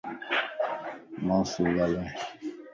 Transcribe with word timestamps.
مان 1.25 1.41
سي 1.51 1.63
گالائي 1.75 2.09